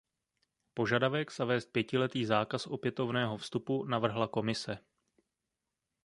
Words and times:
Požadavek 0.73 1.31
zavést 1.31 1.65
pětiletý 1.65 2.25
zákaz 2.25 2.67
opětovného 2.67 3.37
vstupu 3.37 3.85
navrhla 3.85 4.27
Komise. 4.27 4.79